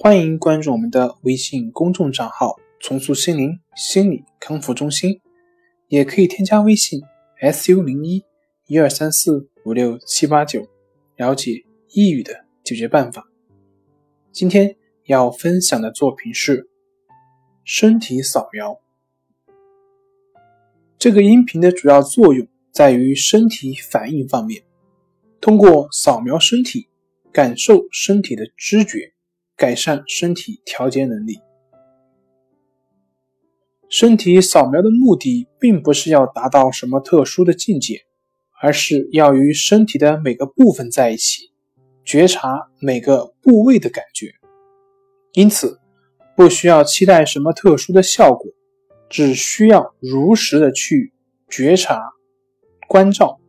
[0.00, 5.20] 欢迎关注我们的微信公众账号“重塑心灵心理康复中心”，
[5.90, 7.00] 也可以添加微信
[7.52, 8.24] “su 零一
[8.68, 10.64] 一二三四五六七八九”
[11.18, 13.28] 了解抑郁的解决办法。
[14.30, 16.68] 今天要分享的作品是
[17.64, 18.78] 身体扫描。
[20.96, 24.62] 这个音频的主要作用在于身体反应方面，
[25.40, 26.86] 通过扫描身体，
[27.32, 29.12] 感受身体的知觉。
[29.58, 31.40] 改善身体调节能力。
[33.88, 38.02] 身体扫描的目的并不是要达到什么特殊的境界，
[38.60, 41.50] 而是要与身体的每个部分在一起，
[42.04, 44.32] 觉察每个部位的感觉。
[45.32, 45.80] 因此，
[46.36, 48.52] 不需要期待什么特殊的效果，
[49.08, 51.12] 只需要如实的去
[51.48, 52.12] 觉察、
[52.86, 53.40] 关照，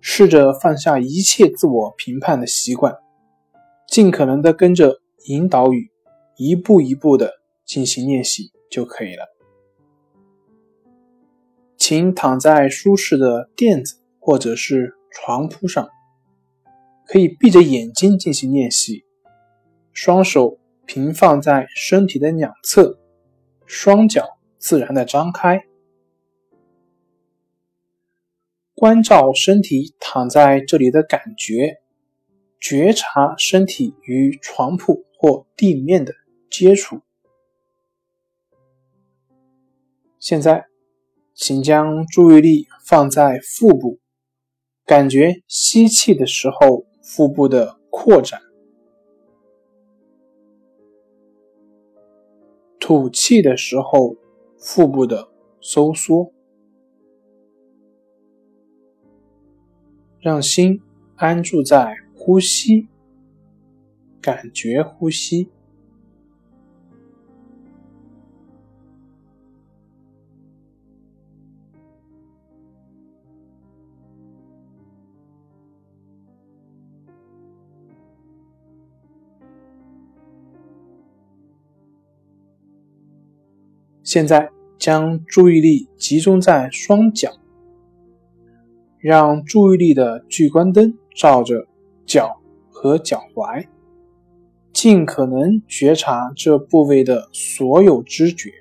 [0.00, 2.94] 试着放下一切自我评判的习惯。
[3.88, 5.90] 尽可能的跟着引导语，
[6.36, 7.32] 一步一步的
[7.64, 9.24] 进行练习就可以了。
[11.76, 15.88] 请躺在舒适的垫子或者是床铺上，
[17.06, 19.04] 可以闭着眼睛进行练习。
[19.92, 22.98] 双手平放在身体的两侧，
[23.64, 25.64] 双脚自然的张开，
[28.74, 31.78] 关照身体躺在这里的感觉。
[32.58, 36.14] 觉察身体与床铺或地面的
[36.50, 37.00] 接触。
[40.18, 40.66] 现在，
[41.34, 44.00] 请将注意力放在腹部，
[44.84, 48.40] 感觉吸气的时候腹部的扩展，
[52.80, 54.16] 吐气的时候
[54.58, 55.28] 腹部的
[55.60, 56.32] 收缩，
[60.18, 60.80] 让心
[61.14, 62.05] 安住在。
[62.26, 62.88] 呼吸，
[64.20, 65.48] 感觉呼吸。
[84.02, 87.30] 现在将注意力集中在双脚，
[88.98, 91.68] 让注意力的聚光灯照着。
[92.06, 92.40] 脚
[92.70, 93.66] 和脚踝，
[94.72, 98.52] 尽可能觉察这部位的所有知觉。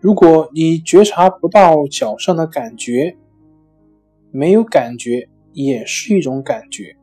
[0.00, 3.16] 如果你觉察不到脚上的感觉，
[4.30, 6.96] 没有感觉也是一种感觉，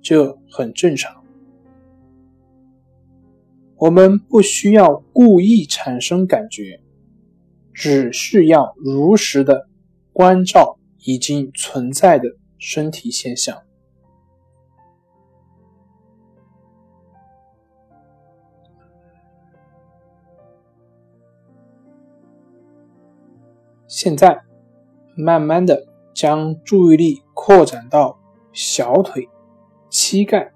[0.00, 1.24] 这很正常。
[3.76, 6.80] 我们不需要故意产生感觉，
[7.72, 9.68] 只是要如实的
[10.12, 10.77] 关照。
[11.04, 12.28] 已经存在的
[12.58, 13.62] 身体现象。
[23.86, 24.42] 现在，
[25.16, 28.20] 慢慢的将注意力扩展到
[28.52, 29.28] 小腿、
[29.90, 30.52] 膝盖、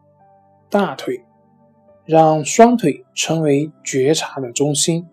[0.69, 1.24] 大腿，
[2.04, 5.09] 让双腿成为觉察的中心。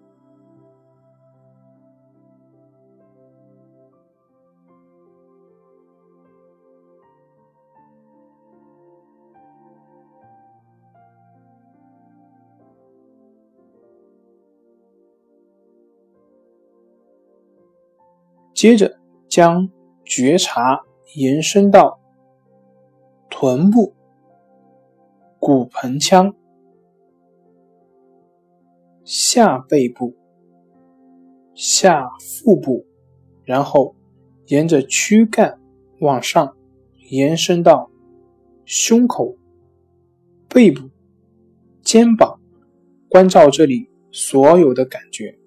[18.59, 18.99] 接着
[19.29, 19.69] 将
[20.03, 20.81] 觉察
[21.15, 21.97] 延伸到
[23.29, 23.93] 臀部、
[25.39, 26.35] 骨盆腔、
[29.05, 30.13] 下背部、
[31.53, 32.85] 下腹部，
[33.45, 33.95] 然后
[34.47, 35.57] 沿着躯干
[36.01, 36.57] 往上
[37.09, 37.89] 延伸到
[38.65, 39.37] 胸口、
[40.49, 40.89] 背部、
[41.81, 42.37] 肩膀，
[43.07, 45.38] 关照这里所有的感觉。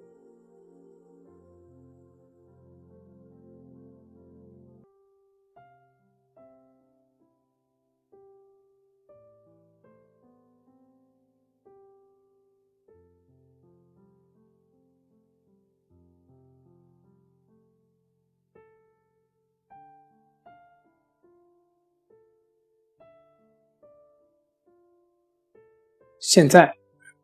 [26.24, 26.74] 现在，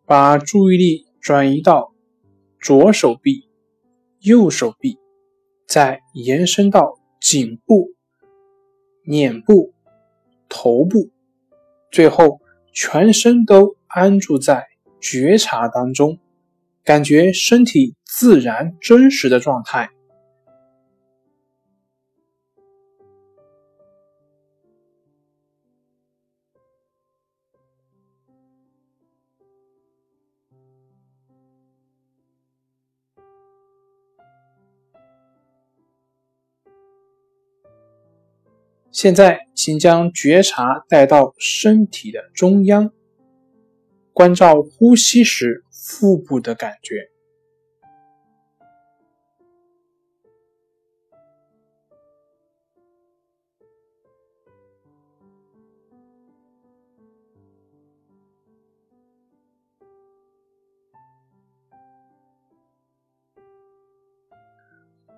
[0.07, 1.95] 把注意力转移到
[2.61, 3.49] 左手臂、
[4.19, 4.99] 右手臂，
[5.69, 7.91] 再延伸到颈部、
[9.05, 9.73] 脸部、
[10.49, 11.13] 头部，
[11.93, 12.41] 最后
[12.73, 14.67] 全身都安住在
[15.01, 16.19] 觉察当中，
[16.83, 19.91] 感觉身体自然真实的状态。
[38.91, 42.91] 现在，请将觉察带到身体的中央，
[44.13, 47.11] 关照呼吸时腹部的感觉。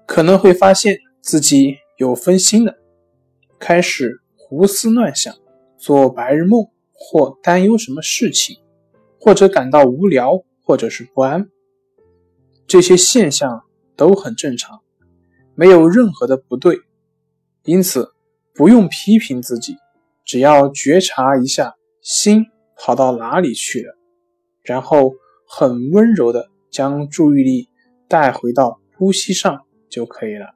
[0.07, 2.80] 可能会发现自己有分心了。
[3.61, 5.33] 开始胡思乱想，
[5.77, 8.57] 做白日梦，或担忧什么事情，
[9.21, 11.47] 或者感到无聊，或者是不安，
[12.67, 13.65] 这些现象
[13.97, 14.81] 都很正常，
[15.55, 16.81] 没有任何的不对，
[17.65, 18.09] 因此
[18.55, 19.77] 不用批评自己，
[20.25, 22.47] 只要觉察一下心
[22.79, 23.95] 跑到哪里去了，
[24.63, 25.13] 然后
[25.47, 27.69] 很温柔的将注意力
[28.09, 30.55] 带回到呼吸上就可以了。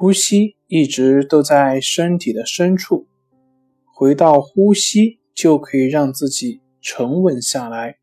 [0.00, 3.06] 呼吸一直都在身体的深处，
[3.84, 7.98] 回到呼吸就可以让自己沉稳下来，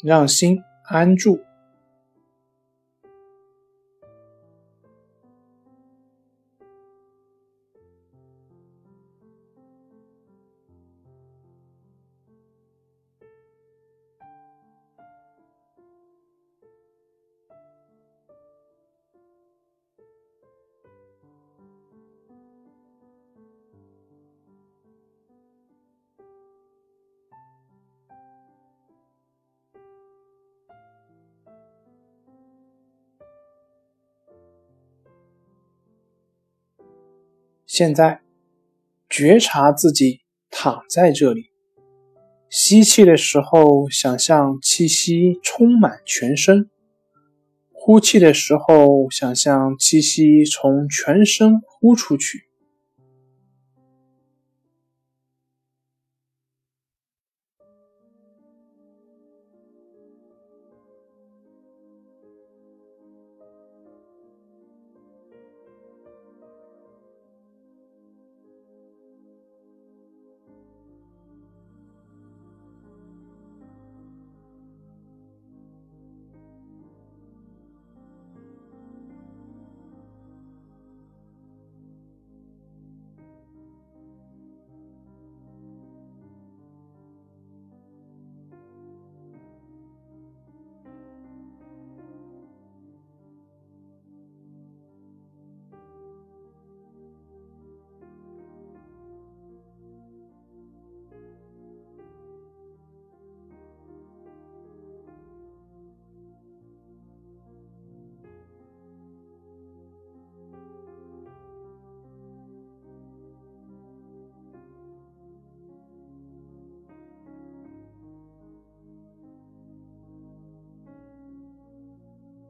[0.00, 1.40] 让心安住。
[37.76, 38.20] 现在，
[39.10, 41.46] 觉察自己躺在这里。
[42.48, 46.68] 吸气的时候，想象气息充满全身；
[47.72, 52.44] 呼气的时候，想象气息从全身呼出去。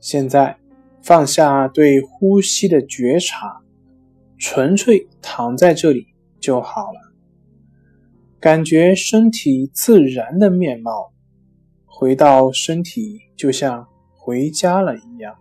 [0.05, 0.59] 现在
[1.03, 3.63] 放下对呼吸的觉察，
[4.37, 6.09] 纯粹躺在这里
[6.39, 7.15] 就好了。
[8.39, 11.11] 感觉身体自然的面貌，
[11.87, 15.35] 回到身体就像回家了一样。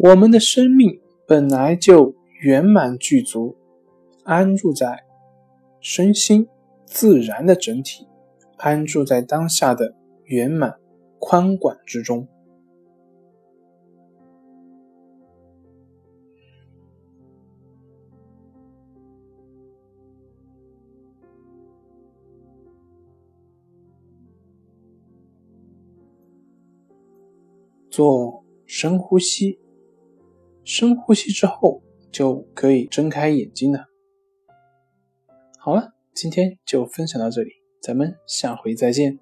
[0.00, 3.56] 我们的生命本来就圆满具足，
[4.22, 5.04] 安住在
[5.80, 6.46] 身心
[6.86, 8.06] 自然的整体，
[8.58, 10.78] 安住在当下的圆满
[11.18, 12.28] 宽广之中。
[27.90, 29.58] 做深呼吸。
[30.68, 31.82] 深呼吸之后，
[32.12, 33.86] 就可以睁开眼睛了。
[35.58, 39.18] 好了，今天就分享到这里，咱们下回再见。